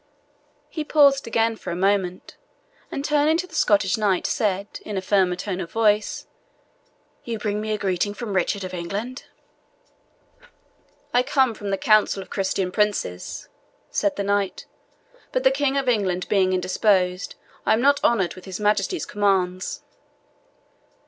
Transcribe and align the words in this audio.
He 0.67 0.83
paused 0.83 1.27
again 1.27 1.55
for 1.57 1.69
a 1.69 1.75
moment, 1.75 2.35
and 2.91 3.05
turning 3.05 3.37
to 3.37 3.45
the 3.45 3.53
Scottish 3.53 3.97
knight, 3.99 4.25
said, 4.25 4.79
in 4.83 4.97
a 4.97 4.99
firmer 5.01 5.35
tone 5.35 5.59
of 5.61 5.71
voice, 5.71 6.25
"You 7.23 7.37
bring 7.37 7.61
me 7.61 7.71
a 7.71 7.77
greeting 7.77 8.15
from 8.15 8.33
Richard 8.33 8.63
of 8.63 8.73
England?" 8.73 9.25
"I 11.13 11.21
come 11.21 11.53
from 11.53 11.69
the 11.69 11.77
Council 11.77 12.19
of 12.23 12.31
Christian 12.31 12.71
Princes," 12.71 13.47
said 13.91 14.15
the 14.15 14.23
knight; 14.23 14.65
"but 15.31 15.43
the 15.43 15.51
King 15.51 15.77
of 15.77 15.87
England 15.87 16.27
being 16.27 16.51
indisposed, 16.51 17.35
I 17.63 17.73
am 17.73 17.81
not 17.81 18.03
honoured 18.03 18.33
with 18.33 18.45
his 18.45 18.59
Majesty's 18.59 19.05
commands." 19.05 19.83